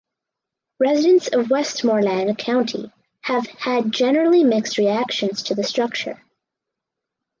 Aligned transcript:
Residents 0.79 1.27
of 1.27 1.51
Westmoreland 1.51 2.35
County 2.39 2.91
have 3.21 3.45
had 3.45 3.91
generally 3.91 4.43
mixed 4.43 4.79
reactions 4.79 5.43
to 5.43 5.53
the 5.53 5.63
structure. 5.63 6.23